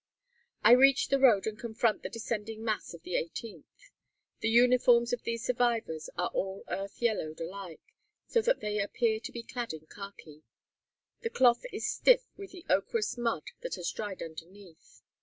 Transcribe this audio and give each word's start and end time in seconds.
I 0.63 0.71
reach 0.71 1.09
the 1.09 1.19
road, 1.19 1.45
and 1.45 1.59
confront 1.59 2.01
the 2.01 2.09
descending 2.09 2.63
mass 2.65 2.95
of 2.95 3.03
the 3.03 3.13
18th. 3.13 3.91
The 4.39 4.49
uniforms 4.49 5.13
of 5.13 5.21
these 5.21 5.45
survivors 5.45 6.09
are 6.17 6.31
all 6.33 6.63
earth 6.69 7.03
yellowed 7.03 7.39
alike, 7.39 7.93
so 8.25 8.41
that 8.41 8.61
they 8.61 8.79
appear 8.79 9.19
to 9.19 9.31
be 9.31 9.43
clad 9.43 9.73
in 9.73 9.85
khaki. 9.85 10.41
The 11.19 11.29
cloth 11.29 11.65
is 11.71 11.87
stiff 11.87 12.23
with 12.35 12.49
the 12.51 12.65
ochreous 12.67 13.15
mud 13.15 13.43
that 13.59 13.75
has 13.75 13.91
dried 13.91 14.23
underneath. 14.23 15.03